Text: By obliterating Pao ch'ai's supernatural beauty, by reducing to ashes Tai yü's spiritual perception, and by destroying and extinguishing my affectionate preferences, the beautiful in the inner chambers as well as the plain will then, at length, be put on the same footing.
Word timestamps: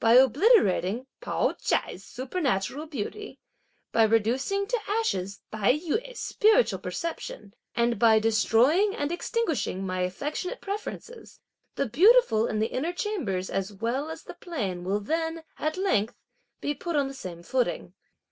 By 0.00 0.14
obliterating 0.14 1.06
Pao 1.20 1.52
ch'ai's 1.52 2.02
supernatural 2.02 2.86
beauty, 2.86 3.38
by 3.92 4.02
reducing 4.02 4.66
to 4.66 4.80
ashes 4.88 5.40
Tai 5.52 5.72
yü's 5.78 6.18
spiritual 6.18 6.80
perception, 6.80 7.54
and 7.76 7.96
by 7.96 8.18
destroying 8.18 8.96
and 8.96 9.12
extinguishing 9.12 9.86
my 9.86 10.00
affectionate 10.00 10.60
preferences, 10.60 11.38
the 11.76 11.86
beautiful 11.86 12.48
in 12.48 12.58
the 12.58 12.66
inner 12.72 12.92
chambers 12.92 13.48
as 13.50 13.72
well 13.72 14.10
as 14.10 14.24
the 14.24 14.34
plain 14.34 14.82
will 14.82 14.98
then, 14.98 15.44
at 15.60 15.76
length, 15.76 16.16
be 16.60 16.74
put 16.74 16.96
on 16.96 17.06
the 17.06 17.14
same 17.14 17.44
footing. 17.44 17.94